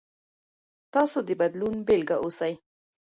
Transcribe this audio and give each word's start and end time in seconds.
تاسو 0.93 1.17
د 1.27 1.29
بدلون 1.39 1.75
بیلګه 1.87 2.15
اوسئ. 2.23 2.53